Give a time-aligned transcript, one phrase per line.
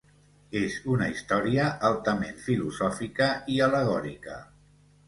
[0.61, 4.43] És una història altament filosòfica i al·legòrica.